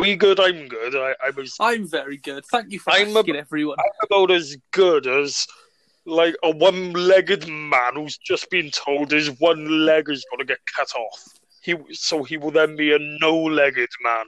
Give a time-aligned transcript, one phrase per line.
[0.00, 0.40] we good?
[0.40, 0.94] I'm good.
[0.96, 1.56] I, I was.
[1.60, 2.44] I'm very good.
[2.46, 3.76] Thank you for I'm a- asking, everyone.
[3.78, 5.46] I'm about as good as
[6.06, 10.58] like a one-legged man who's just been told his one leg is going to get
[10.74, 11.22] cut off.
[11.62, 14.26] He so he will then be a no-legged man.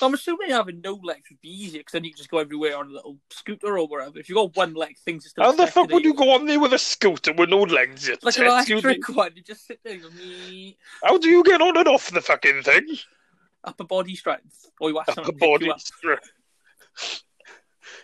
[0.00, 2.76] I'm assuming having no legs would be easier because then you can just go everywhere
[2.78, 4.18] on a little scooter or wherever.
[4.18, 5.44] If you got one leg, things are still.
[5.44, 8.08] How the fuck would you go on there with a scooter with no legs?
[8.22, 8.44] Like an?
[8.44, 12.10] You- electric one, you just sit there "Me." How do you get on and off
[12.10, 12.86] the fucking thing?
[13.64, 15.80] Upper body strength, or you have Upper something to pick body you up.
[15.80, 16.30] strength.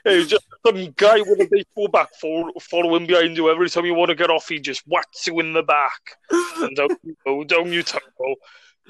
[0.05, 3.93] Hey, just some guy with a baseball bat fol- following behind you every time you
[3.95, 4.49] want to get off.
[4.49, 8.35] He just whacks you in the back, and down you go, down you tumble.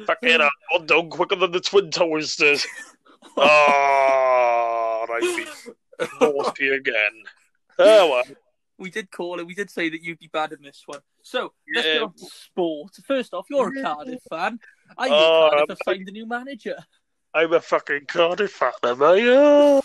[0.06, 2.60] Fucking hell, hot dog quicker than the twin towers did.
[3.36, 7.12] Ah, oh, right, naughty again.
[7.78, 8.22] Oh well.
[8.78, 9.46] We did call it.
[9.46, 11.00] We did say that you'd be bad in this one.
[11.22, 11.92] So let's Yeah.
[11.94, 12.92] get on to sport.
[13.06, 14.58] First off, you're a Cardiff fan.
[14.98, 16.76] I hear Oh, Cardiff have signed a new manager.
[17.32, 19.20] I'm a fucking Cardiff fan, am I?
[19.24, 19.80] Oh.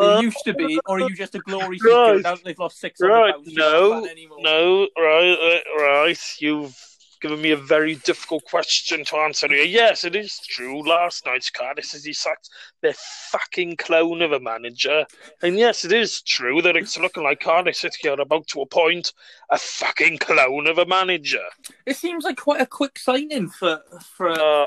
[0.00, 1.94] You used to be, or are you just a glory seeker?
[1.94, 2.22] Right.
[2.22, 3.48] Now they've lost six hundred Right, pounds.
[3.50, 6.18] you're not a no, no, right, right, right.
[6.38, 6.76] You've
[7.20, 9.64] given me a very difficult question to answer here.
[9.64, 10.82] Yes, it is true.
[10.86, 12.48] Last night's Cardiff City sacked
[12.82, 12.94] their
[13.30, 15.04] fucking clone of a manager.
[15.42, 19.12] And yes, it is true that it's looking like Cardiff City are about to appoint
[19.50, 21.44] a fucking clone of a manager.
[21.86, 23.80] It seems like quite a quick signing for
[24.16, 24.66] for Uh,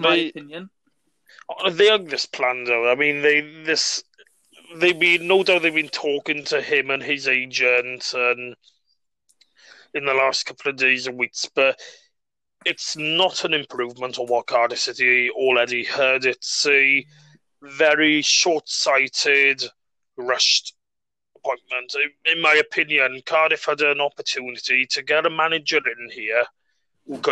[0.00, 0.70] my opinion.
[1.70, 2.88] they have this planned out.
[2.88, 4.02] I mean, they this
[4.76, 8.54] they've been no doubt they've been talking to him and his agent and
[9.98, 11.78] in the last couple of days and weeks, but
[12.64, 16.24] it's not an improvement on what Cardiff City already heard.
[16.24, 17.04] It's a
[17.62, 19.62] very short-sighted,
[20.16, 20.74] rushed
[21.36, 21.94] appointment.
[22.24, 26.44] In- my opinion, Cardiff had an opportunity to get a manager in here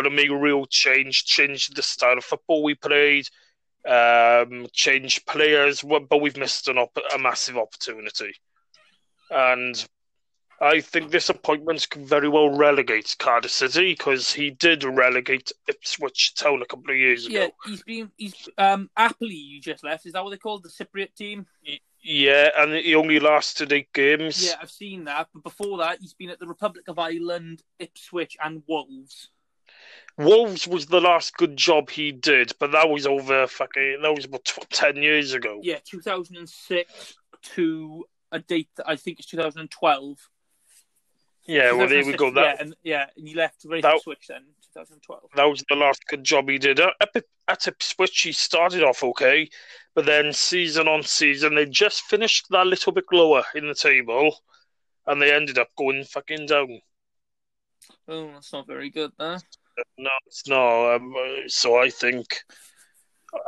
[0.05, 3.27] have made a real change, change the style of football we played,
[3.87, 8.33] um, change players, but we've missed an op- a massive opportunity.
[9.29, 9.87] And
[10.59, 16.33] I think this appointment could very well relegate Cardiff City because he did relegate Ipswich
[16.35, 17.39] Town a couple of years ago.
[17.39, 20.05] Yeah, he's been he's um APOEL you just left.
[20.05, 21.45] Is that what they called the Cypriot team?
[22.01, 24.45] Yeah, and he only lasted eight games.
[24.45, 25.27] Yeah, I've seen that.
[25.33, 29.29] But before that, he's been at the Republic of Ireland, Ipswich, and Wolves.
[30.17, 34.25] Wolves was the last good job he did, but that was over fucking that was
[34.25, 35.59] about tw- ten years ago.
[35.61, 40.17] Yeah, 2006 to a date that I think is 2012.
[41.47, 42.31] Yeah, well there we go.
[42.31, 44.43] That yeah, and yeah, and he left race That- Ipswich then,
[44.73, 45.29] 2012.
[45.35, 46.79] that was the last good job he did.
[46.79, 46.91] At,
[47.47, 49.49] at Ipswich, he started off okay,
[49.95, 54.35] but then season on season, they just finished that little bit lower in the table,
[55.05, 56.81] and they ended up going fucking down.
[58.09, 59.39] Oh, that's not very good, there.
[59.97, 60.95] No, it's not.
[60.95, 62.25] Um, uh, so I think,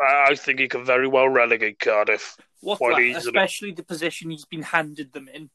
[0.01, 2.37] I, think he can very well relegate Cardiff.
[2.61, 3.29] What, Quite easily.
[3.29, 5.49] especially the position he's been handed them in.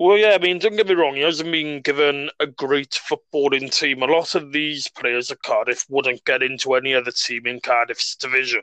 [0.00, 3.70] Well, yeah, I mean, don't get me wrong, he hasn't been given a great footballing
[3.70, 4.02] team.
[4.02, 8.16] A lot of these players at Cardiff wouldn't get into any other team in Cardiff's
[8.16, 8.62] division.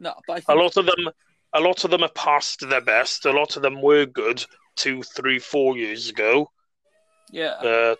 [0.00, 1.10] No, but I A think lot of them,
[1.52, 3.26] a lot of them are past their best.
[3.26, 4.44] A lot of them were good
[4.76, 6.50] two, three, four years ago.
[7.30, 7.56] yeah.
[7.62, 7.96] Uh,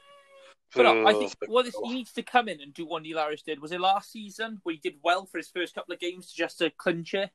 [0.75, 3.19] But no, I uh, think what he needs to come in and do what Neil
[3.19, 3.61] Harris did.
[3.61, 6.59] Was it last season where he did well for his first couple of games just
[6.59, 7.31] to clinch it?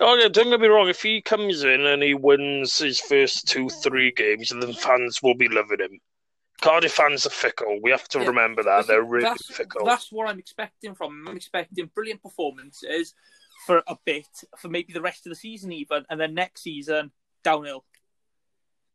[0.00, 0.88] Oh yeah, don't get me wrong.
[0.88, 5.34] If he comes in and he wins his first two, three games, then fans will
[5.34, 6.00] be loving him.
[6.60, 7.78] Cardiff fans are fickle.
[7.82, 9.84] We have to Yeah, remember that they're really that's, fickle.
[9.84, 11.28] That's what I'm expecting from him.
[11.28, 13.14] I'm expecting brilliant performances
[13.66, 14.26] for a bit,
[14.58, 17.84] for maybe the rest of the season even, and then next season downhill.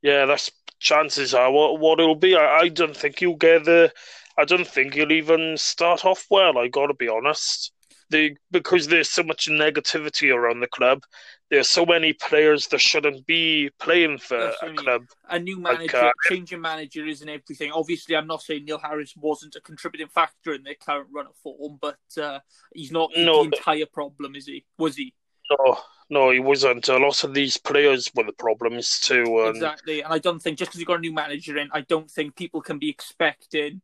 [0.01, 2.35] Yeah, that's chances are what what it'll be.
[2.35, 3.91] I, I don't think he'll get the.
[4.37, 6.57] I don't think he'll even start off well.
[6.57, 7.73] I got to be honest.
[8.11, 11.03] The, because there's so much negativity around the club.
[11.51, 15.03] There's so many players that shouldn't be playing for That's a club.
[15.29, 17.71] A new Like, manager, uh, changing managers and everything.
[17.71, 21.35] Obviously, I'm not saying Neil Harris wasn't a contributing factor in their current run of
[21.37, 22.39] form, but uh,
[22.73, 24.65] he's not No, the entire problem, is he?
[24.79, 25.13] Was he?
[25.51, 25.79] No,
[26.09, 26.87] no, he wasn't.
[26.87, 29.41] A lot of these players were the problems too.
[29.45, 30.01] And Exactly.
[30.01, 32.35] And I don't think just because you've got a new manager in, I don't think
[32.35, 33.81] people can be expecting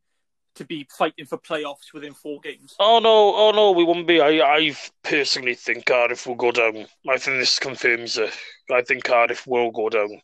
[0.56, 2.74] to be fighting for playoffs within four games.
[2.78, 4.20] Oh no, oh no, we won't be.
[4.20, 6.86] I, I personally think Cardiff will go down.
[7.08, 8.32] I think this confirms it.
[8.70, 10.20] I think Cardiff will go down,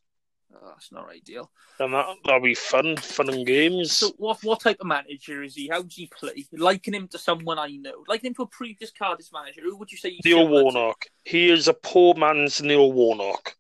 [0.55, 1.51] Oh, that's not ideal.
[1.79, 3.97] and that that'll be fun, fun and games.
[3.97, 5.69] So, what what type of manager is he?
[5.69, 6.45] How does he play?
[6.53, 8.05] Liken him to someone I know.
[8.09, 9.63] Liken him to a previous Cardiff manager.
[9.63, 10.19] Who would you say?
[10.25, 10.65] Neil similar to?
[10.65, 11.07] Warnock.
[11.25, 13.57] He is a poor man's Neil Warnock.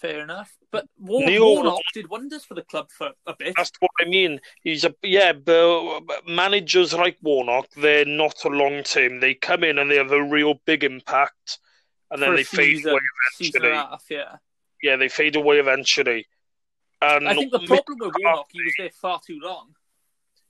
[0.00, 0.54] Fair enough.
[0.70, 3.54] But War- Neil- Warnock did wonders for the club for a bit.
[3.56, 4.40] That's what I mean.
[4.62, 9.20] He's a yeah, but managers like Warnock, they're not a long term.
[9.20, 11.58] They come in and they have a real big impact,
[12.10, 13.00] and then for they fade season, away
[13.36, 13.90] season and a eventually.
[13.90, 14.36] half, yeah.
[14.82, 16.26] Yeah, they fade away eventually.
[17.00, 19.74] And I think the problem with Warnock, he was there far too long.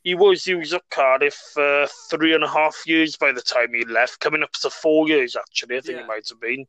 [0.02, 3.72] he was he was at Cardiff for three and a half years by the time
[3.74, 5.76] he left, coming up to four years actually.
[5.76, 6.04] I think Yeah.
[6.04, 6.66] it might have been,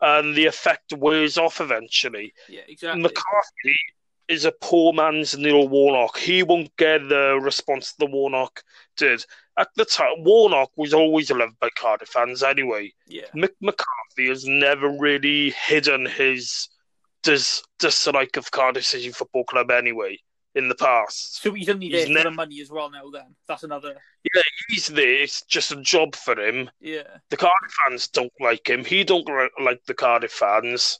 [0.00, 2.32] and the effect wears off eventually.
[2.48, 3.02] Yeah, exactly.
[3.02, 3.78] McCarthy
[4.28, 6.16] is a poor man's Neil Warnock.
[6.16, 8.62] He won't get the response the Warnock
[8.96, 9.24] did.
[9.58, 12.92] At the time, Warnock was always loved by Cardiff fans anyway.
[13.06, 13.26] yeah.
[13.34, 16.68] Mick McCarthy has never really hidden his
[17.22, 20.18] dis- dislike of Cardiff City Football Club anyway
[20.54, 21.40] in the past.
[21.42, 23.08] So he's only He's there for never- the money as well now.
[23.10, 23.96] Then that's another.
[24.34, 26.70] Yeah, he's there, it's just a job for him.
[26.80, 27.04] Yeah.
[27.30, 28.84] The Cardiff fans don't like him.
[28.84, 29.28] He don't
[29.62, 30.98] like the Cardiff fans.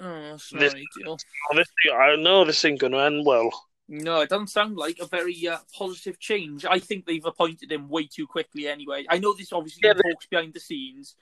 [0.00, 1.18] Oh, This- not ideal.
[1.50, 3.50] Honestly, I know this ain't going to end well.
[3.86, 6.64] No, it doesn't sound like a very uh, positive change.
[6.64, 8.66] I think they've appointed him way too quickly.
[8.66, 11.16] Anyway, I know this obviously Yeah, talks behind the scenes,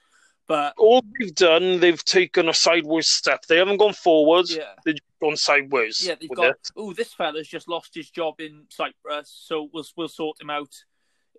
[0.53, 3.47] but all they've done, they've taken a sideways step.
[3.47, 4.51] They haven't gone forward.
[4.51, 6.07] yeah, They've just gone sideways.
[6.07, 6.57] yeah, they've got.
[6.77, 10.75] Oh, this fella's just lost his job in Cyprus, so we'll we'll sort him out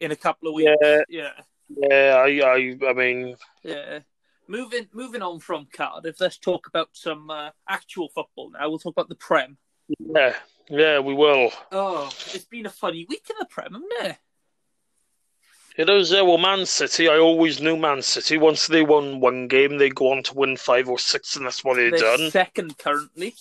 [0.02, 0.72] in a couple of weeks.
[0.82, 1.02] Yeah.
[1.10, 1.30] yeah.
[1.70, 4.00] Yeah, I, I, I mean, Yeah.
[4.48, 8.68] Moving moving on from Cardiff, let's talk about some uh, actual football now.
[8.68, 9.60] We'll talk about the Prem.
[10.00, 10.34] yeah,
[10.70, 11.52] yeah, we will.
[11.72, 14.18] Oh, it's been a funny week in the Prem, hasn't it?
[15.78, 18.38] It is, yeah, well, Man City, I always knew Man City.
[18.38, 21.64] Once they won one game, they go on to win five or six, and that's
[21.64, 22.30] what they've They're done.
[22.30, 23.34] second currently.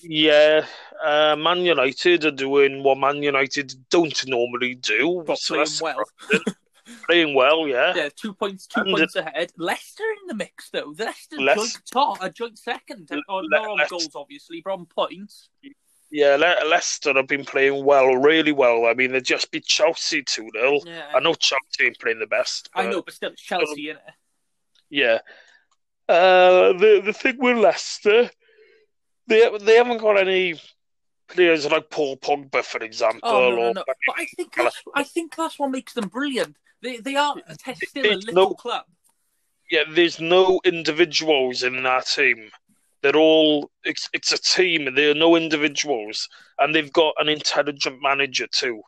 [0.00, 0.66] Yeah,
[1.04, 5.22] uh, Man United are doing what Man United don't normally do.
[5.26, 6.04] But So playing well.
[7.06, 7.94] playing well, yeah.
[7.94, 9.52] Yeah, two points two And- points ahead.
[9.56, 10.94] Leicester in the mix though.
[10.98, 13.08] Leicester Leic- joint top, a joint second.
[13.28, 15.48] Oh, Le- on Leic- goals obviously, but on points.
[16.12, 18.84] Yeah, Le- Leicester have been playing well, really well.
[18.84, 20.80] I mean, they just beat Chelsea 2 0.
[20.84, 21.06] Yeah.
[21.14, 22.68] I know Chelsea ain't playing the best.
[22.74, 24.02] I know, but still it's Chelsea in it.
[24.90, 25.18] Yeah.
[26.06, 28.30] Uh, the the thing with Leicester,
[29.26, 30.60] they they haven't got any
[31.28, 33.20] players like Paul Pogba, for example.
[33.24, 33.84] Oh no, no, or, no.
[33.86, 36.56] But I think that's I think that's what makes them brilliant.
[36.82, 37.36] They they are
[37.86, 38.84] still a little no- club.
[39.70, 42.50] Yeah, there's no individuals in that team.
[43.02, 44.94] They're all it's it's a team.
[44.94, 46.28] There are no individuals,
[46.58, 48.80] and they've got an intelligent manager too.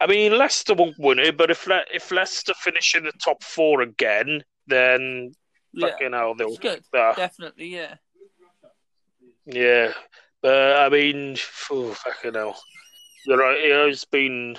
[0.00, 3.42] I mean, Leicester won't win it, but if Le- if Leicester finish in the top
[3.42, 5.32] four again, then
[5.72, 5.88] Yeah.
[5.88, 6.84] fucking hell, they'll It's good.
[6.92, 7.96] uh, Definitely, yeah.
[9.46, 9.92] Yeah,
[10.40, 12.60] but I mean, phew, fucking hell.
[13.26, 14.58] You're right, it has been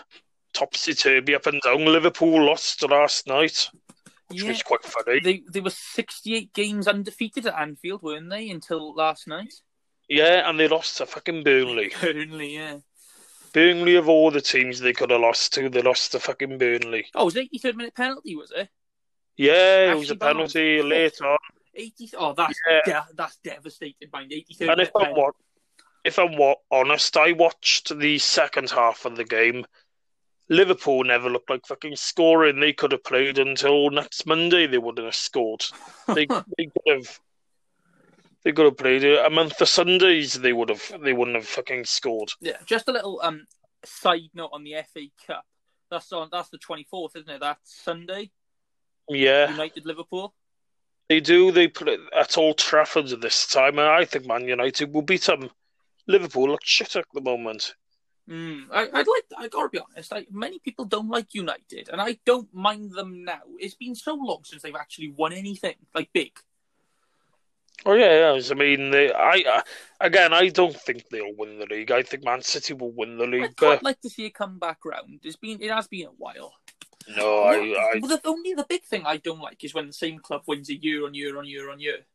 [0.53, 1.85] topsy turvy up and down.
[1.85, 3.69] Liverpool lost last night,
[4.33, 4.49] which Yeah.
[4.49, 5.19] was quite funny.
[5.19, 9.53] They they were sixty eight games undefeated at Anfield, weren't they, until last night?
[10.09, 11.91] Yeah, and they lost to fucking Burnley.
[12.01, 12.77] Burnley, yeah.
[13.53, 17.05] Burnley, of all the teams they could have lost to, they lost to fucking Burnley.
[17.15, 18.69] Oh, it was eighty third minute penalty, was it?
[19.37, 20.89] Yeah, it was a penalty Barnes.
[20.91, 21.37] late on.
[21.75, 22.09] Eighty.
[22.17, 22.81] Oh, that's Yeah.
[22.85, 24.09] de- that's devastating.
[24.11, 25.33] Mind eighty third And if I'm what,
[26.03, 29.65] if I'm what honest, I watched the second half of the game.
[30.49, 32.59] Liverpool never looked like fucking scoring.
[32.59, 34.67] They could have played until next Monday.
[34.67, 35.63] They wouldn't have scored.
[36.07, 36.25] They
[36.57, 37.19] they could have.
[38.43, 40.33] They could have played a month of Sundays.
[40.33, 41.01] They would have.
[41.01, 42.29] They wouldn't have fucking scored.
[42.41, 43.45] Yeah, just a little um
[43.85, 45.45] side note on the FA Cup.
[45.89, 46.29] That's on.
[46.31, 47.39] That's the twenty fourth, isn't it?
[47.39, 48.31] That's Sunday.
[49.09, 50.33] Yeah, United Liverpool.
[51.09, 51.51] they do.
[51.51, 55.23] They put it at Old Trafford this time, and I think Man United will beat
[55.23, 55.49] them.
[56.07, 57.75] Liverpool look shit at the moment.
[58.29, 59.25] Mm, I, I'd like.
[59.37, 60.11] I gotta be honest.
[60.11, 63.41] Like many people don't like United, and I don't mind them now.
[63.59, 66.31] It's been so long since they've actually won anything like big.
[67.85, 68.49] Oh yeah, yes.
[68.49, 69.61] I mean, they, I uh,
[69.99, 71.91] again, I don't think they'll win the league.
[71.91, 74.57] I think Man City will win the league, I'd but like to see it come
[74.57, 75.19] back round.
[75.23, 75.61] It's been.
[75.61, 76.53] It has been a while.
[77.17, 79.93] no, I, I, Well, the, only the big thing I don't like is when the
[79.93, 82.05] same club wins a year on year on year on year.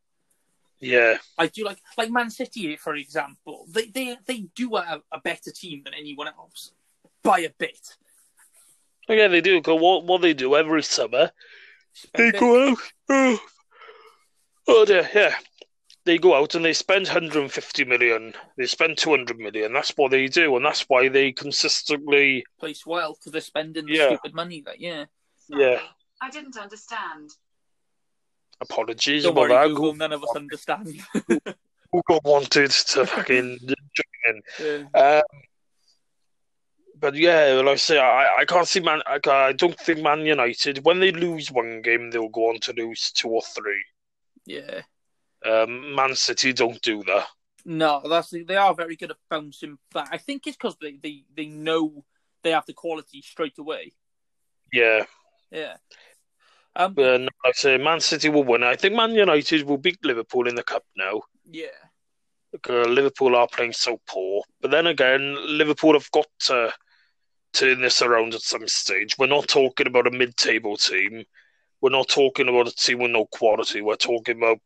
[0.81, 3.65] Yeah, I do like like Man City, for example.
[3.69, 6.71] They they they do have a better team than anyone else
[7.23, 7.95] by a bit.
[9.09, 9.61] oh, yeah, they do.
[9.61, 11.31] Go what what they do every summer.
[12.13, 12.77] They Spend it- go out.
[13.09, 13.39] Oh,
[14.67, 15.35] oh dear, yeah.
[16.05, 18.33] They go out and they spend 150 million.
[18.57, 19.73] They spend 200 million.
[19.73, 22.43] That's what they do, and that's why they consistently.
[22.59, 24.07] place well because they're spending the Yeah.
[24.07, 24.63] stupid money.
[24.65, 25.05] Like yeah,
[25.49, 25.81] Yeah.
[26.21, 27.29] I didn't understand.
[28.61, 29.67] Apologies don't worry, that.
[29.67, 29.95] Google.
[29.95, 30.99] None of us understand.
[31.91, 34.87] Google wanted to fucking join in.
[34.93, 34.99] Yeah.
[34.99, 35.21] Um,
[36.99, 39.01] but yeah, like I say, I, I can't see Man.
[39.07, 42.73] I, I don't think Man United when they lose one game, they'll go on to
[42.73, 43.83] lose two or three.
[44.45, 44.81] yeah.
[45.45, 47.27] Um, Man City don't do that.
[47.63, 50.09] No, that's they are very good at bouncing back.
[50.11, 52.03] I think it's because they, they, they know
[52.43, 53.93] they have the quality straight away.
[54.73, 55.05] Yeah,
[55.49, 55.77] Yeah.
[56.75, 58.63] Um, but I say, Man City will win.
[58.63, 61.21] I think Man United will beat Liverpool in the cup now.
[61.49, 61.67] yeah.
[62.67, 66.73] Uh, Liverpool are playing so poor, but then again, Liverpool have got to
[67.53, 69.15] turn this around at some stage.
[69.19, 71.25] We're not talking about a mid-table team.
[71.79, 73.81] We're not talking about a team with no quality.
[73.81, 74.57] We're talking about,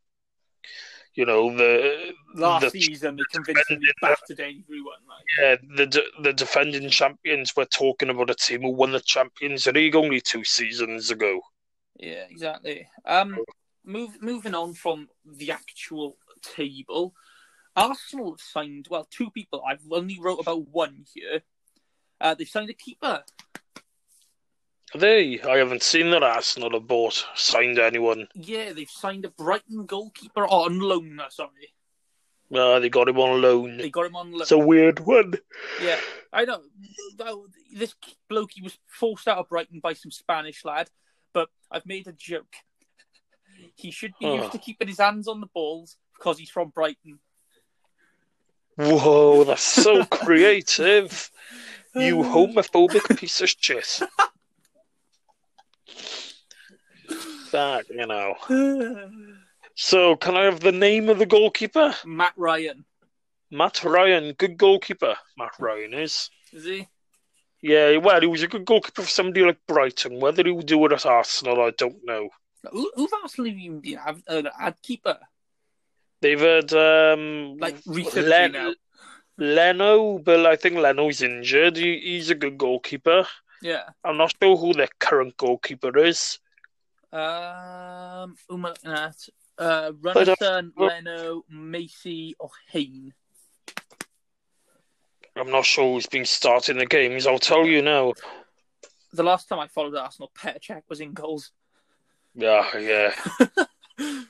[1.13, 5.01] you know, the Last the, season they convincingly battered everyone.
[5.07, 7.51] Like, yeah, the the defending champions.
[7.55, 11.41] We're talking about a team who won the Champions League only two seasons ago.
[11.99, 12.87] Yeah, exactly.
[13.05, 13.37] Um,
[13.85, 17.13] move, moving on from the actual table,
[17.75, 19.63] Arsenal have signed well two people.
[19.67, 21.41] I've only wrote about one here.
[22.21, 23.23] Uh, they've signed a keeper.
[24.95, 28.27] They, I haven't seen that Arsenal have bought signed anyone.
[28.35, 31.19] Yeah, they've signed a Brighton goalkeeper on loan.
[31.19, 31.73] uh, Sorry,
[32.53, 33.77] Uh, they got him on loan.
[33.77, 34.41] they got him on loan.
[34.41, 35.33] It's a weird one.
[35.81, 35.99] Yeah,
[36.31, 36.61] I know.
[37.17, 37.95] Well, This
[38.29, 40.91] bloke he was forced out of Brighton by some Spanish lad,
[41.73, 42.53] I've made a joke.
[43.75, 44.35] He should be Oh.
[44.35, 47.19] used to keeping his hands on the balls because he's from Brighton.
[48.77, 51.31] Whoa, that's so creative.
[51.95, 54.01] You homophobic piece of shit.
[57.51, 58.35] That, you know.
[59.75, 61.95] So, can I have the name of the goalkeeper?
[62.05, 62.85] Mat Ryan,
[63.51, 65.15] Mat Ryan, good goalkeeper.
[65.37, 66.29] Mat Ryan is.
[66.51, 66.87] is he?
[67.63, 70.19] Yeah, well, he was a good goalkeeper for somebody like Brighton.
[70.19, 72.29] Whether he would do it at Arsenal, I don't know.
[72.69, 75.17] Who, who've Arsenal even been have uh, had keeper
[76.19, 78.75] They've had um, like recently Len-?
[79.37, 81.77] Leno, but I think Leno's injured.
[81.77, 83.25] He, he's a good goalkeeper.
[83.61, 83.83] Yeah.
[84.03, 86.39] I'm not sure who their current goalkeeper is.
[87.13, 88.35] Um.
[88.49, 89.15] Who am I looking at?
[89.57, 93.13] Uh, I Rúnarsson, Leno, Macey, or Hein.
[95.35, 97.25] I'm not sure who's been starting the games.
[97.25, 98.13] I'll tell you now.
[99.13, 101.51] The last time I followed Arsenal, Petr Cech was in goals.
[102.35, 103.13] Yeah, yeah.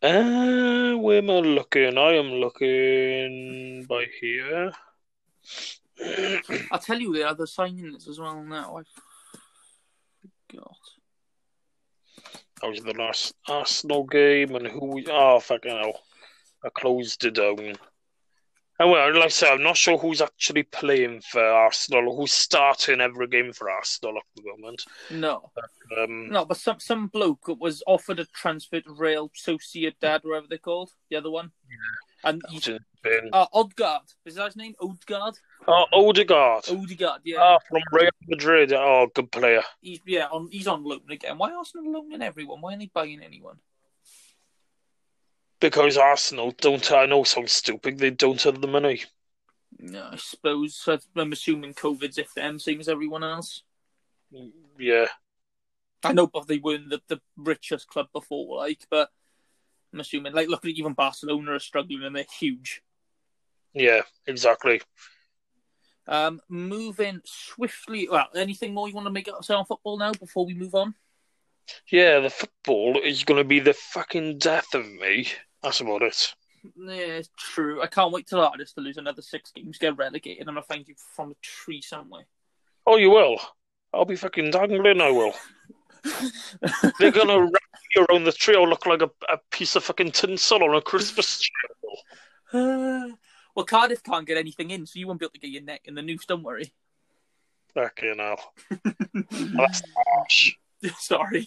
[0.00, 1.98] Uh, where am I looking?
[1.98, 4.70] I am looking by here.
[6.70, 8.78] I'll tell you the other signings as well now.
[8.78, 8.82] I
[10.48, 10.76] forgot.
[12.62, 14.86] That was the last Arsenal game, and who?
[14.86, 16.00] we- Oh, fucking hell!
[16.64, 17.76] I closed it down.
[18.80, 23.00] And well, like I said, I'm not sure who's actually playing for Arsenal, who's starting
[23.00, 24.82] every game for Arsenal at the moment.
[25.10, 25.50] No,
[26.00, 30.58] Um, no, but some some bloke was offered a transfer to Real Sociedad, whatever they're
[30.58, 31.50] called, the other one.
[31.68, 32.40] Yeah, And
[33.02, 34.76] been- uh, Odgaard, is that his name?
[34.80, 35.34] Odgaard?
[35.66, 36.68] oh, Odegaard.
[36.68, 37.38] Odegaard, yeah.
[37.40, 38.72] Ah, from Real Madrid.
[38.72, 39.62] Oh, good player.
[39.80, 41.36] He's yeah, on he's on loan again.
[41.36, 42.60] Why Arsenal loaning everyone?
[42.60, 43.58] Why aren't they buying anyone?
[45.60, 49.04] Because Arsenal don't, I know, sounds stupid, they don't have the money.
[49.78, 53.62] No, I suppose I'm assuming COVID's if them, same as everyone else.
[54.78, 55.06] Yeah,
[56.04, 59.10] I know, but they weren't the, the richest club before, like, but
[59.92, 62.82] I'm assuming, like, look at even Barcelona are struggling and they're huge.
[63.74, 64.80] yeah, exactly.
[66.06, 68.08] Um, moving swiftly.
[68.10, 70.74] Well, anything more you want to make up say on football now before we move
[70.74, 70.94] on?
[71.90, 75.28] Yeah, the football is going to be the fucking death of me.
[75.62, 76.34] That's about it.
[76.76, 77.82] Yeah, it's true.
[77.82, 80.86] I can't wait till Artists to lose another six games, get relegated, and I'll find
[80.86, 82.26] you from a tree somewhere.
[82.86, 83.38] Oh, you will?
[83.92, 85.34] I'll be fucking dangling, I will.
[86.98, 88.56] They're going to wrap you around the tree.
[88.56, 91.92] I'll look like a, a piece of fucking tinsel on a Christmas tree.
[92.52, 95.82] well, Cardiff can't get anything in, so you won't be able to get your neck
[95.84, 96.26] in the noose.
[96.26, 96.72] Don't worry.
[97.74, 98.52] Fucking hell.
[99.30, 100.52] That's harsh.
[100.98, 101.46] Sorry,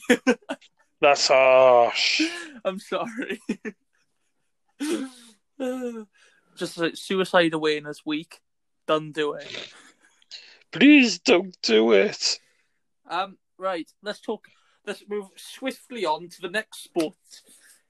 [0.99, 2.21] That's harsh.
[2.65, 3.39] I'm sorry.
[6.55, 8.41] Just like suicide awareness week.
[8.87, 9.73] Done do it.
[10.71, 12.39] Please don't do it.
[13.09, 14.47] Um, right, let's talk.
[14.85, 17.15] Let's move swiftly on to the next sport.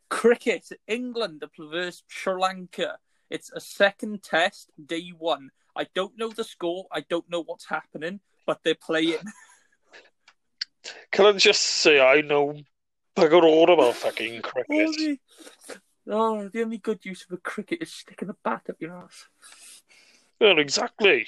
[0.10, 0.70] Cricket.
[0.88, 2.98] England versus Sri Lanka.
[3.30, 5.52] It's a second test, day one.
[5.76, 6.86] I don't know the score.
[6.92, 9.20] I don't know what's happening, but they're playing.
[11.12, 12.58] Can I just say I know
[13.16, 15.20] bugger all about fucking cricket?
[16.08, 19.28] Oh, the only good use of a cricket is sticking a bat up your ass.
[20.40, 21.28] Well, exactly.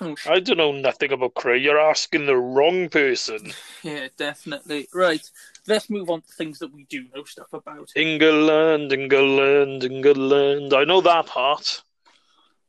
[0.00, 1.62] Oh, sh- I don't know nothing about cricket.
[1.62, 3.52] You're asking the wrong person.
[3.82, 4.88] yeah, definitely.
[4.92, 5.28] Right,
[5.66, 7.88] let's move on to things that we do know stuff about.
[7.96, 10.74] England, England, England.
[10.74, 11.82] I know that part.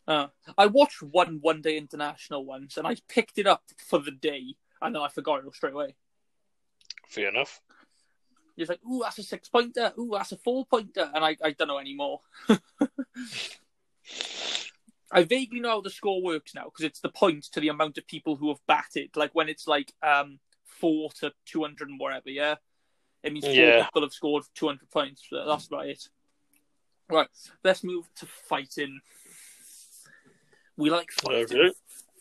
[0.07, 0.27] Uh,
[0.57, 4.55] I watched one one day international once, and I picked it up for the day,
[4.81, 5.95] and then I forgot it all straight away.
[7.09, 7.59] Fair enough.
[8.57, 9.93] He's like, ooh, that's a six pointer.
[9.99, 11.09] Ooh, that's a four pointer.
[11.13, 12.21] And I, I don't know anymore.
[15.11, 17.97] I vaguely know how the score works now because it's the point to the amount
[17.97, 19.15] of people who have batted.
[19.15, 22.55] Like when it's like um four to two hundred and whatever, yeah.
[23.23, 23.85] It means four Yeah.
[23.85, 25.23] people have scored two hundred points.
[25.29, 26.03] So that's about it.
[27.09, 27.29] Right,
[27.63, 28.99] let's move to fighting.
[30.75, 31.43] We like fighting.
[31.43, 31.71] Okay.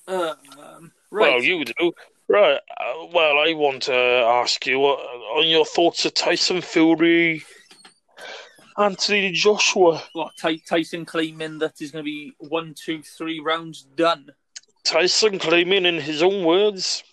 [0.07, 1.33] Um, right.
[1.33, 1.93] Well, you do.
[2.29, 2.59] Right.
[2.81, 4.97] Uh, well, I want to ask you uh,
[5.39, 7.45] on your thoughts of Tyson Fury,
[8.77, 10.03] Anthony Joshua.
[10.13, 14.31] What, Ty- Tyson claiming that he's going to be one, two, three rounds done.
[14.85, 17.05] Tyson claiming, in his own words,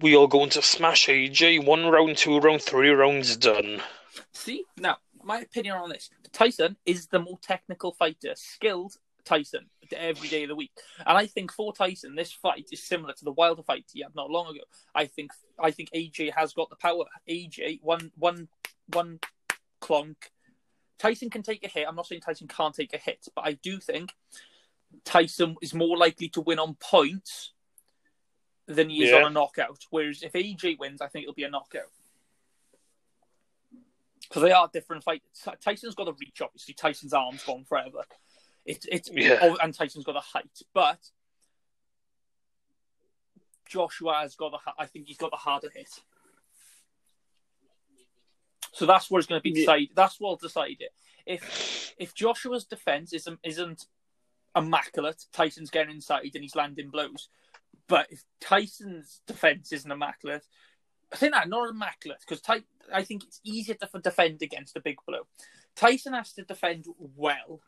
[0.00, 3.80] we are going to smash AJ one round, two round, three rounds done.
[4.32, 10.28] See, now my opinion on this: Tyson is the more technical fighter, skilled Tyson every
[10.28, 10.72] day of the week,
[11.06, 14.14] and I think for Tyson, this fight is similar to the Wilder fight he had
[14.14, 14.64] not long ago.
[14.94, 17.04] I think I think AJ has got the power.
[17.28, 18.48] AJ one one
[18.92, 19.20] one
[19.80, 20.16] clonk.
[20.98, 21.86] Tyson can take a hit.
[21.88, 24.12] I'm not saying Tyson can't take a hit, but I do think
[25.04, 27.52] Tyson is more likely to win on points
[28.66, 29.16] than he is Yeah.
[29.16, 29.84] on a knockout.
[29.90, 31.90] Whereas if AJ wins, I think it'll be a knockout.
[34.22, 35.28] Because they are different fighters.
[35.60, 36.74] Tyson's got a reach, obviously.
[36.74, 38.04] Tyson's arms gone forever.
[38.64, 39.38] It's it's Yeah.
[39.42, 40.98] oh, and Tyson's got a height, but
[43.68, 45.90] Joshua has got the I think he's got the harder hit.
[48.72, 49.62] So that's where it's going to be Yeah.
[49.66, 49.88] decided.
[49.94, 50.92] That's what will decide it.
[51.26, 53.86] If if Joshua's defense isn't isn't
[54.56, 57.28] immaculate, Tyson's getting inside and he's landing blows.
[57.86, 60.44] But if Tyson's defense isn't immaculate,
[61.12, 64.80] I think that not immaculate because Ty- I think it's easier to defend against a
[64.80, 65.26] big blow.
[65.74, 67.60] Tyson has to defend well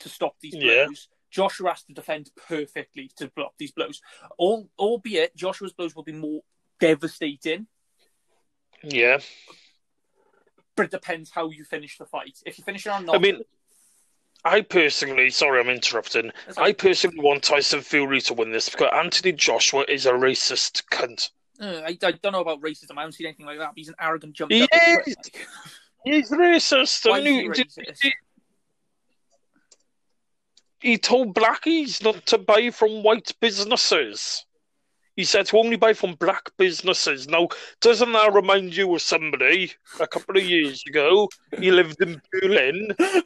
[0.00, 0.86] to stop these Yeah.
[0.86, 1.08] blows.
[1.30, 4.00] Joshua has to defend perfectly to block these blows.
[4.38, 6.40] All, albeit Joshua's blows will be more
[6.80, 7.66] devastating,
[8.82, 9.18] Yeah.
[10.74, 12.38] but it depends how you finish the fight.
[12.46, 13.42] If you finish it on not, I mean,
[14.44, 16.30] I personally, sorry, I'm interrupting.
[16.56, 21.30] I personally want Tyson Fury to win this because Anthony Joshua is a racist cunt.
[21.60, 22.96] Uh, I, I don't know about racism.
[22.96, 23.70] I haven't seen anything like that.
[23.70, 24.52] But he's an arrogant jump.
[24.52, 25.16] He is!
[26.04, 27.10] He's racist.
[27.10, 28.12] Why and is he, he did- racist?
[30.80, 34.44] He- told blackies not to buy from white businesses.
[35.16, 37.26] He said to only buy from black businesses.
[37.28, 37.48] Now,
[37.80, 41.28] doesn't that remind you of somebody a couple of years ago?
[41.58, 42.94] He lived in Berlin.
[42.96, 43.24] Doesn't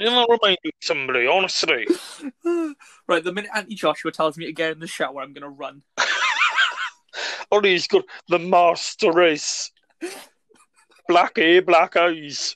[0.00, 1.86] that remind you of somebody, honestly?
[3.06, 5.48] right, the minute Auntie Joshua tells me to get in the shower, I'm going to
[5.48, 5.82] run.
[7.52, 9.72] Oh, he's got the master race.
[11.08, 12.54] Black hair, black eyes.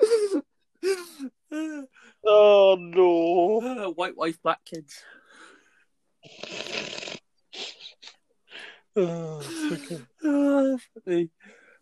[2.24, 3.60] Oh no.
[3.86, 5.02] Uh, white wife, black kids.
[8.94, 9.40] Oh,
[11.04, 11.30] funny.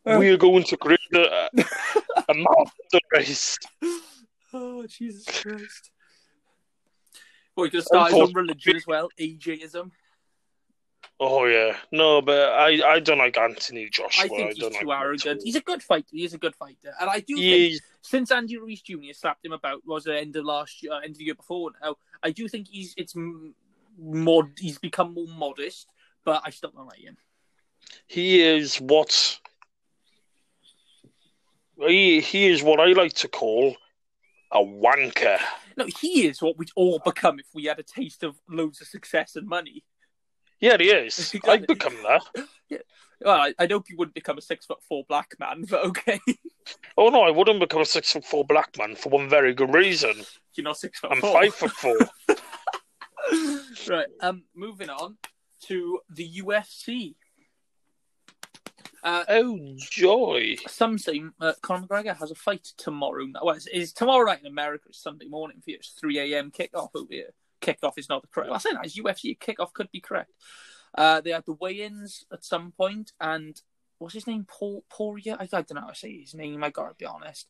[0.18, 1.48] we are going to create a,
[2.28, 3.58] a master race.
[4.52, 5.90] oh, Jesus Christ.
[7.56, 9.90] Well, you could start his own Unfortunately- religion as well, AJism.
[11.22, 14.24] Oh yeah, no, but I, I don't like Anthony Joshua.
[14.24, 15.42] I think don't he's too like arrogant.
[15.44, 16.08] He's a good fighter.
[16.12, 19.12] He is a good fighter, and I do think He's, since Andy Ruiz Jr.
[19.12, 21.72] slapped him about was the end of last year, uh, end of the year before
[21.82, 21.96] now.
[22.22, 23.14] I do think he's it's
[23.98, 25.88] more he's become more modest,
[26.24, 27.18] but I still don't like him.
[28.06, 29.38] he is what
[31.86, 33.76] he he is what I like to call
[34.52, 35.38] a wanker.
[35.76, 38.86] No, he is what we'd all become if we had a taste of loads of
[38.86, 39.84] success and money.
[40.60, 41.34] Yeah, he is.
[41.44, 42.46] I'd become that.
[42.68, 42.78] Yeah.
[43.22, 46.20] Well, I, I hope you wouldn't become a six foot four black man, but okay,
[46.96, 49.74] Oh no, I wouldn't become a six foot four black man for one very good
[49.74, 50.14] reason.
[50.54, 51.32] you're not six foot I'm four.
[51.32, 51.98] five foot four.
[53.88, 54.06] right.
[54.20, 55.16] Um, moving on
[55.66, 57.14] to the UFC.
[59.02, 60.56] Uh, Oh joy!
[60.68, 63.26] some say uh, Conor McGregor has a fight tomorrow.
[63.42, 64.84] Well, it's, it's tomorrow night in America.
[64.88, 65.76] It's Sunday morning for you.
[65.76, 66.50] It's 3 a.m.
[66.50, 67.30] kickoff over here.
[67.60, 68.50] Kickoff is not the correct.
[68.50, 68.84] Well, I say that.
[68.84, 69.38] It's UFC.
[69.38, 70.32] Kickoff could be correct.
[70.94, 73.60] Uh, they had the weigh-ins at some point, and
[73.98, 74.46] what's his name?
[74.48, 75.36] Paul Poria?
[75.38, 76.64] I, I don't know how to say his name.
[76.64, 77.48] I gotta be honest.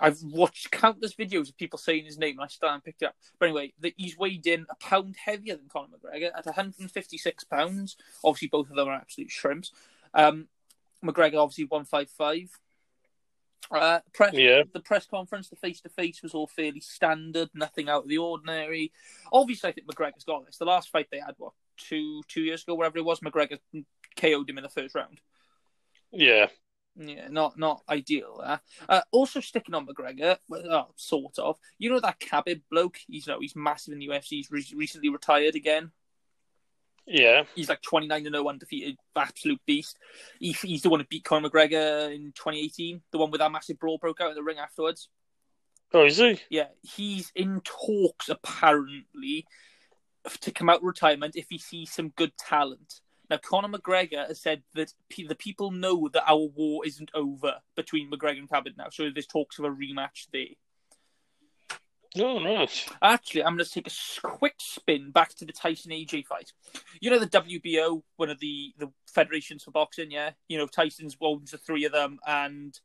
[0.00, 3.06] I've watched countless videos of people saying his name, and I still haven't picked it
[3.06, 3.16] up.
[3.38, 7.96] But anyway, the, he's weighed in a pound heavier than Conor McGregor at 156 pounds.
[8.24, 9.72] Obviously, both of them are absolute shrimps.
[10.14, 10.48] Um,
[11.04, 12.50] McGregor obviously 155.
[13.70, 17.88] Uh, press, Yeah, the press conference, the face to face was all fairly standard, nothing
[17.88, 18.92] out of the ordinary.
[19.32, 20.56] Obviously, I think McGregor's got this.
[20.56, 23.58] The last fight they had, what, two two years ago, wherever it was, McGregor
[24.16, 25.20] KO'd him in the first round.
[26.12, 26.48] yeah.
[27.00, 28.60] Yeah, not not ideal there.
[28.88, 31.56] Uh, also sticking on McGregor, well, oh, sort of.
[31.78, 32.98] You know that Khabib bloke?
[33.06, 34.28] He's no, he's massive in the UFC.
[34.30, 35.92] He's re- recently retired again.
[37.08, 37.44] Yeah.
[37.54, 39.98] He's like 29 and 0 undefeated, absolute beast.
[40.38, 43.78] He, he's the one who beat Conor McGregor in 2018, the one with that massive
[43.78, 45.08] brawl broke out in the ring afterwards.
[45.94, 46.40] Oh, is he?
[46.50, 49.46] Yeah, he's in talks apparently
[50.40, 53.00] to come out of retirement if he sees some good talent.
[53.30, 57.56] Now, Conor McGregor has said that p- the people know that our war isn't over
[57.76, 60.56] between McGregor and Khabib now, so there's talks of a rematch there.
[62.16, 62.88] Oh, nice.
[63.02, 66.52] Actually, I'm going to take a quick spin back to the Tyson AJ fight.
[67.00, 70.10] You know the WBO, one of the the federations for boxing.
[70.10, 72.78] Yeah, you know Tyson's owns the three of them, and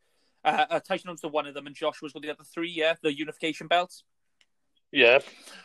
[0.44, 2.72] uh, uh, Tyson owns the one of them, and Joshua's got the other three.
[2.72, 4.04] Yeah, the unification belts.
[4.92, 5.20] Yeah.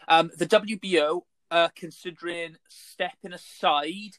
[0.06, 4.16] Um, the WBO are considering stepping aside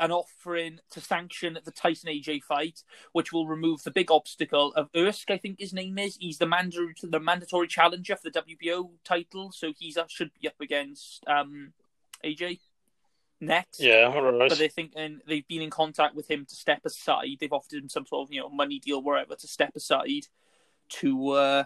[0.00, 2.82] and offering to sanction the Tyson AJ fight,
[3.12, 6.16] which will remove the big obstacle of Usyk, I think his name is.
[6.18, 10.48] He's the mandatory the mandatory challenger for the WBO title, so he uh, should be
[10.48, 11.74] up against um,
[12.24, 12.60] AJ
[13.40, 13.80] next.
[13.80, 14.12] Yeah.
[14.12, 14.48] Right.
[14.48, 17.36] But they're thinking they've been in contact with him to step aside.
[17.38, 20.26] They've offered him some sort of you know money deal, wherever, to step aside
[20.90, 21.64] to uh,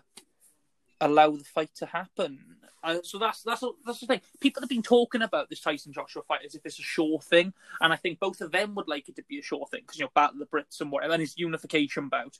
[1.04, 2.40] allow the fight to happen.
[2.82, 4.20] Uh, so that's that's that's the thing.
[4.40, 7.54] People have been talking about this Tyson Joshua fight as if it's a sure thing,
[7.80, 9.98] and I think both of them would like it to be a sure thing because
[9.98, 12.38] you know battle the Brits and whatever, and his unification bout.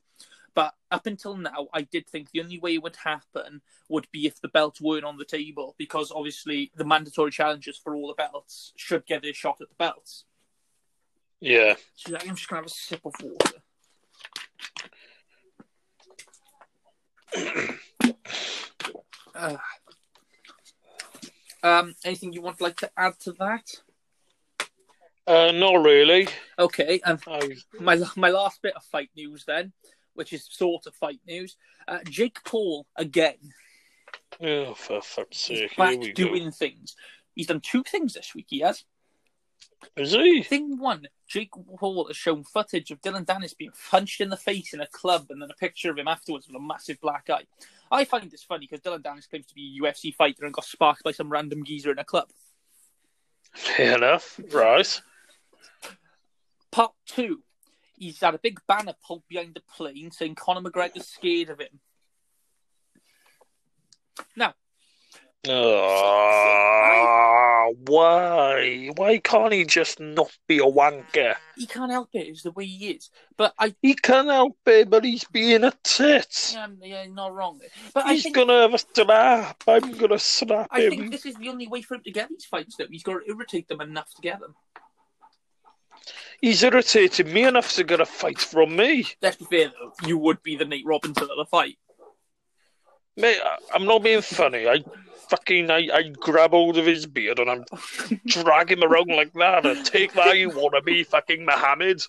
[0.54, 4.26] But up until now, I did think the only way it would happen would be
[4.26, 8.14] if the belts weren't on the table, because obviously the mandatory challenges for all the
[8.14, 10.26] belts should get a shot at the belts.
[11.40, 11.76] Yeah.
[11.94, 13.62] So I'm just gonna have a sip of water.
[19.34, 19.56] Uh,
[21.62, 23.66] um, anything you want like to add to that?
[25.26, 26.28] Uh, not really.
[26.58, 29.72] Okay, and I, my my last bit of fight news then,
[30.14, 31.56] which is sort of fight news.
[31.88, 33.36] Uh, Jake Paul again
[34.40, 35.58] oh, for fuck's sake.
[35.58, 36.28] Here back we go.
[36.28, 36.96] doing things.
[37.34, 38.46] He's done two things this week.
[38.48, 38.84] He has.
[39.96, 40.42] Is he?
[40.42, 44.72] Thing one, Jake Paul has shown footage of Dillon Danis being punched in the face
[44.72, 47.44] in a club and then a picture of him afterwards with a massive black eye.
[47.90, 50.64] I find this funny because Dillon Danis claims to be a UFC fighter and got
[50.64, 52.28] sparked by some random geezer in a club.
[53.52, 54.40] Fair enough.
[54.52, 55.00] Right.
[56.72, 57.42] Part two,
[57.96, 61.80] he's had a big banner pulled behind the plane saying Conor McGregor's scared of him.
[64.36, 64.54] Now,
[65.46, 68.90] Ah, why?
[68.96, 71.34] Why can't he just not be a wanker?
[71.56, 73.10] he can't help it, it's the way he is.
[73.36, 76.52] But I, He can't help it, but he's being a tit.
[76.54, 77.60] yeah, yeah, not wrong.
[77.92, 79.62] But I He's think, gonna have a snap.
[79.68, 80.90] I'm gonna snap I him.
[80.90, 82.86] think this is the only way for him to get these fights, though.
[82.90, 84.54] He's got to irritate them enough to get them.
[86.40, 89.06] He's irritated me enough to get a fight from me.
[89.22, 89.92] Let's be fair, though.
[90.08, 91.76] You would be the Nate Robinson of the fight.
[93.16, 94.66] Mate, I- I'm not being funny.
[94.68, 94.84] I
[95.28, 97.64] fucking I, I grab hold of his beard and I'm
[98.26, 102.02] drag him around like that and take that you wanna be fucking Mohammed.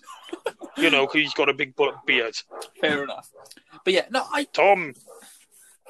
[0.76, 1.74] You know, 'cause he's got a big
[2.06, 2.36] beard.
[2.80, 3.30] Fair enough.
[3.84, 4.44] But yeah, no, I.
[4.44, 4.94] Tom,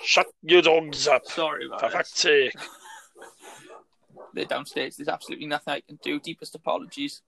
[0.03, 1.27] shut your dogs up.
[1.27, 1.93] Sorry For about that.
[1.93, 2.55] fuck's sake.
[4.35, 4.97] They're downstairs.
[4.97, 6.21] There's absolutely nothing I can do.
[6.21, 7.23] Deepest apologies.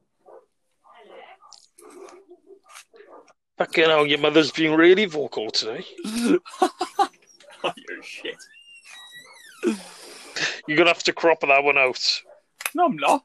[3.57, 5.85] Fucking hell, your mother's been really vocal today.
[6.15, 6.39] oh,
[7.65, 8.37] you're shit.
[10.67, 12.23] You're gonna have to crop that one out.
[12.75, 13.25] No, I'm not.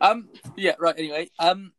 [0.00, 0.28] Um.
[0.56, 0.74] Yeah.
[0.78, 0.94] Right.
[0.98, 1.30] Anyway.
[1.38, 1.72] Um.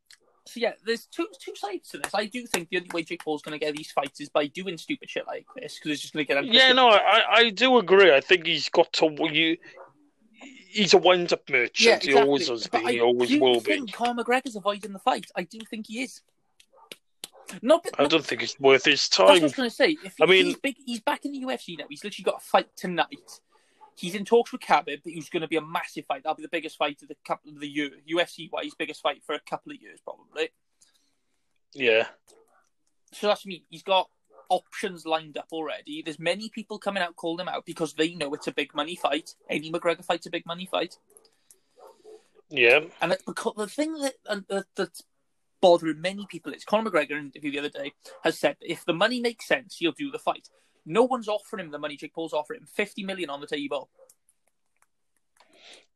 [0.46, 2.14] So yeah, there's two two sides to this.
[2.14, 4.48] I do think the only way Jake Paul's going to get these fights is by
[4.48, 6.46] doing stupid shit like this because it's just going to get.
[6.46, 8.14] Yeah, no, I, I do agree.
[8.14, 9.16] I think he's got to.
[9.32, 9.58] You,
[10.68, 12.06] he's a wind-up merchant.
[12.06, 12.56] Yeah, He always exactly.
[12.56, 12.88] has been.
[12.88, 13.92] I He always do will think be.
[13.94, 15.26] Conor McGregor's avoiding the fight.
[15.36, 16.22] I do think he is.
[17.62, 19.44] Not, I don't think it's worth his That's what I time.
[19.44, 19.98] was going to say.
[20.04, 21.86] If I mean- he's big, he's back in the UFC now.
[21.90, 23.40] He's literally got a fight tonight.
[23.96, 26.24] He's in talks with Khabib, who's going to be a massive fight.
[26.24, 29.22] That'll be the biggest fight of the couple of the year, UFC wise, biggest fight
[29.24, 30.50] for a couple of years probably.
[31.76, 32.08] Yeah,
[33.12, 33.66] So that's me.
[33.70, 34.10] He's got
[34.50, 36.02] options lined up already.
[36.04, 38.96] There's many people coming out calling him out because they know it's a big money
[38.96, 39.36] fight.
[39.50, 40.98] Any McGregor fight's a big money fight.
[42.50, 45.04] yeah, And it's because the thing that, uh, that that's
[45.64, 47.94] bothering many people is Conor McGregor in an interview the other day
[48.26, 50.50] has said that if the money makes sense, he'll do the fight.
[50.86, 52.68] No one's offering him the money Jake Paul's offering him.
[52.68, 53.90] Fifty million on the table.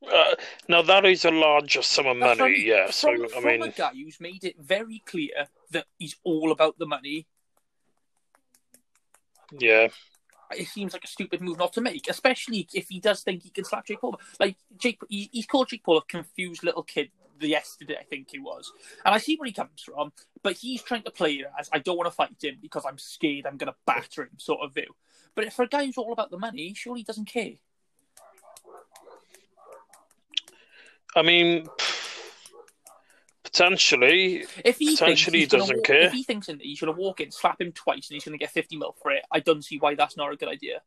[0.10, 0.36] Uh,
[0.70, 2.40] now that is a larger sum of money.
[2.40, 5.86] what Yeah, from, so I from mean, a guy who's made it very clear that
[6.00, 7.28] he's all about the money,
[9.52, 9.90] yeah,
[10.56, 13.50] it seems like a stupid move not to make, especially if he does think he
[13.50, 14.18] can slap Jake Paul.
[14.40, 17.10] Like Jake, he, he's called Jake Paul a confused little kid
[17.42, 18.72] yesterday, I think he was,
[19.06, 20.12] and I see where he comes from.
[20.44, 22.98] But he's trying to play it as I don't want to fight him because I'm
[22.98, 24.96] scared I'm going to batter him, sort of view.
[25.36, 27.54] But if for a guy who's all about the money, he surely doesn't care.
[31.16, 31.68] I mean,
[33.44, 36.02] potentially, If he thinks Potentially he doesn't walk, care.
[36.02, 38.38] if he thinks that he's going to walk in, slap him twice, and he's going
[38.38, 40.82] to get fifty mil for it, I don't see why that's not a good idea.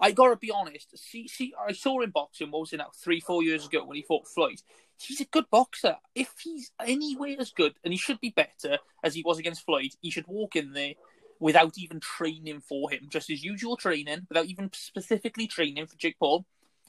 [0.00, 0.98] I gotta be honest.
[0.98, 2.50] See, see, I saw him boxing.
[2.50, 2.90] What was it now?
[2.96, 4.60] Three, four years ago when he fought Floyd.
[4.98, 5.96] He's a good boxer.
[6.14, 9.90] If he's anywhere as good, and he should be better as he was against Floyd,
[10.00, 10.94] he should walk in there
[11.38, 16.18] without even training for him, just his usual training, without even specifically training for Jake
[16.18, 16.46] Paul.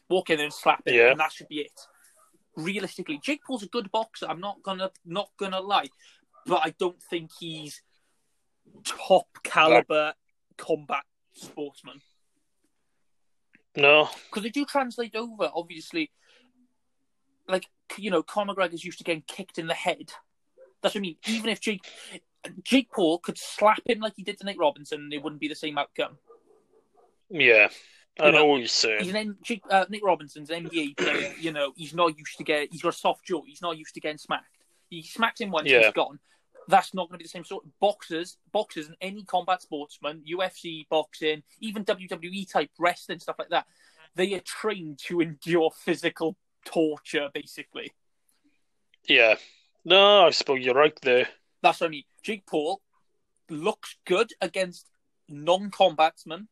[0.09, 1.11] Walk in there and slap him, Yeah.
[1.11, 1.79] and that should be it.
[2.55, 4.25] Realistically, Jake Paul's a good boxer.
[4.27, 5.89] I'm not gonna not gonna lie,
[6.45, 7.81] but I don't think he's
[8.85, 10.13] top caliber
[10.57, 12.01] combat sportsman
[13.75, 14.09] no.
[14.29, 15.51] because they do translate over.
[15.53, 16.11] Obviously,
[17.47, 20.11] like you know, Conor McGregor's used to getting kicked in the head.
[20.81, 21.15] That's what I mean.
[21.27, 21.85] Even if Jake
[22.63, 25.55] Jake Paul could slap him like he did to Nate Robinson, it wouldn't be the
[25.55, 26.17] same outcome.
[27.29, 27.69] Yeah.
[28.19, 29.15] I You know know, what you're He's saying.
[29.15, 29.37] an
[29.69, 31.33] uh, Nick Robinson's an NBA player.
[31.39, 32.69] You know, he's not used to get.
[32.71, 33.41] He's got a soft jaw.
[33.45, 34.57] He's not used to getting smacked.
[34.89, 35.83] He smacks him once, Yeah.
[35.83, 36.19] he's gone.
[36.69, 37.65] That's not going to be the same sort.
[37.79, 43.67] Boxers, boxers, and any combat sportsman, UFC, boxing, even WWE type wrestling stuff like that,
[44.15, 46.35] they are trained to endure physical
[46.71, 47.29] torture.
[47.33, 47.91] Basically,
[49.07, 49.35] Yeah.
[49.85, 51.29] No, I suppose you're right there.
[51.61, 52.03] that's what I mean.
[52.23, 52.81] Jake Paul
[53.49, 54.85] looks good against
[55.29, 56.47] non-combatsmen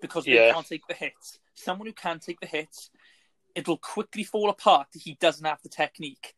[0.00, 0.52] because they Yeah.
[0.52, 1.38] can't take the hits.
[1.54, 2.90] Someone who can take the hits,
[3.54, 6.34] it'll quickly fall apart he doesn't have the technique.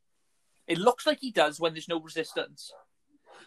[0.67, 2.73] It looks like he does when there's no resistance.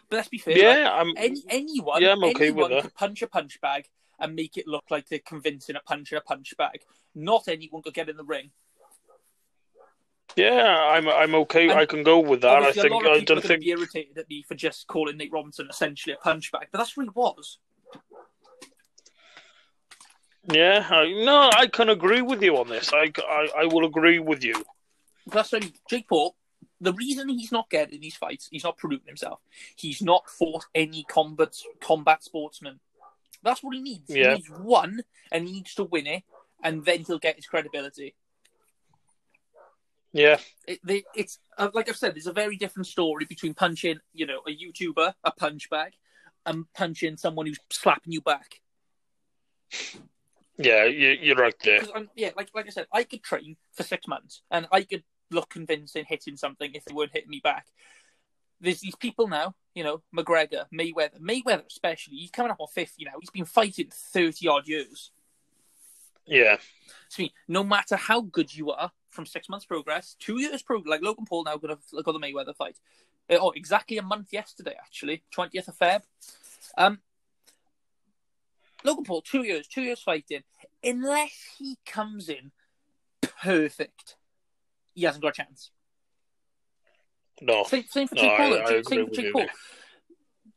[0.08, 0.54] But let's be fair.
[0.54, 1.14] like, Yeah, I'm.
[1.16, 4.66] any anyone, Yeah, I'm okay anyone with could punch a punch bag and make it
[4.66, 6.84] look like they're convincing a punch in a punch bag.
[7.14, 8.50] Not anyone could get in the ring.
[10.36, 11.08] Yeah, I'm.
[11.08, 11.68] I'm okay.
[11.68, 12.62] And I can go with that.
[12.62, 12.90] I think.
[12.90, 13.60] a lot of I don't think.
[13.62, 16.96] be irritated at me for just calling Nate Robinson essentially a punch bag, but that's
[16.96, 17.58] what he was.
[20.52, 20.86] Yeah.
[20.90, 22.92] I, no, I can agree with you on this.
[22.92, 24.62] I, I, I will agree with you.
[25.26, 25.72] That's mean.
[25.88, 26.36] Jake Paul.
[26.80, 29.40] The reason he's not getting these fights, he's not proving himself.
[29.76, 32.80] He's not fought any combat combat sportsman.
[33.42, 34.10] That's what he needs.
[34.10, 34.30] Yeah.
[34.30, 36.24] He needs one, and he needs to win it,
[36.62, 38.14] and then he'll get his credibility.
[40.14, 40.38] Yeah.
[40.68, 44.26] it, they, it's uh, like I've said, there's a very different story between punching, you
[44.26, 45.94] know, a YouTuber, a punch bag,
[46.46, 48.60] and punching someone who's slapping you back.
[50.56, 50.84] Yeah.
[50.84, 51.82] You, you're right there.
[52.14, 55.50] Yeah, like like I said, I could train for six months and I could look
[55.50, 57.66] convincing hitting something if they weren't hitting me back.
[58.60, 62.18] There's these people now, you know, McGregor, Mayweather, Mayweather especially.
[62.18, 63.18] He's coming up on fifty now.
[63.20, 65.10] He's been fighting thirty odd years.
[66.24, 66.58] Yeah.
[67.08, 71.02] So, no matter how good you are from six months progress, two years progress, like
[71.02, 72.76] Logan Paul now going to go the Mayweather fight.
[73.30, 76.02] Uh, Oh, exactly a month yesterday, actually, 20th of Feb.
[76.76, 76.98] Um,
[78.84, 80.42] Logan Paul, two years, two years fighting.
[80.82, 82.52] Unless he comes in
[83.22, 84.16] perfect,
[84.94, 85.70] he hasn't got a chance.
[87.40, 87.64] No.
[87.64, 88.54] Same, same for No, Jake Paul.
[88.54, 89.46] I agree same for Jake you Paul.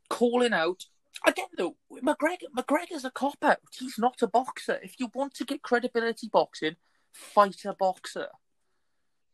[0.10, 0.86] Calling out
[1.26, 1.76] again though.
[1.92, 3.60] McGregor, McGregor's a cop out.
[3.72, 4.80] He's not a boxer.
[4.84, 6.76] If you want to get credibility boxing,
[7.12, 8.28] fight a boxer.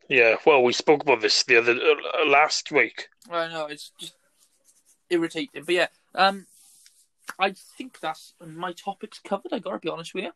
[0.10, 0.36] Yeah.
[0.46, 3.10] Well, we spoke about this the other uh, last week.
[3.30, 4.16] I know it's just
[5.10, 5.88] irritating, but yeah.
[6.16, 6.46] Um,
[7.40, 9.54] I think that's my topics covered.
[9.54, 10.32] I gotta be honest with you.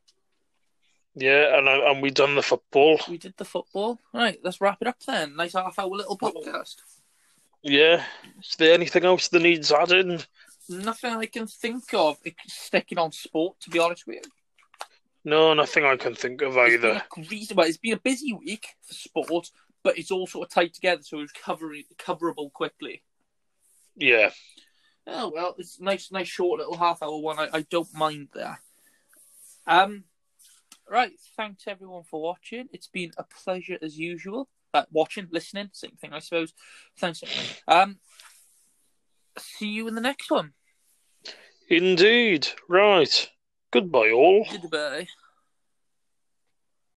[1.16, 3.00] Yeah, and I, and we done the football.
[3.10, 4.00] We did the football.
[4.14, 5.36] Right, let's wrap it up then.
[5.36, 6.76] Nice half hour little podcast.
[7.64, 8.04] Yeah.
[8.40, 10.22] Is there anything else that needs adding?
[10.70, 13.60] Nothing I can think of sticking on sport.
[13.62, 14.32] To be honest with you.
[15.28, 17.04] No, nothing I can think of It's either.
[17.30, 19.52] reason- well, it's been a busy week for sport,
[19.84, 23.04] but it's all sort of tied together, so it's covering coverable quickly.
[23.98, 24.32] Yeah.
[25.06, 27.40] Oh well, it's nice, nice short little half hour one.
[27.40, 28.60] I, I don't mind that.
[29.66, 30.06] Um,
[30.90, 31.12] right.
[31.36, 32.70] Thanks everyone for watching.
[32.72, 34.48] It's been a pleasure as usual.
[34.74, 36.54] Uh, watching, listening, same thing, I suppose.
[36.98, 37.22] Thanks.
[37.68, 38.00] Um,
[39.38, 40.54] see you in the next one.
[41.68, 42.48] Indeed.
[42.70, 43.30] Right.
[43.78, 44.44] Goodbye, all.
[44.52, 45.08] Goodbye.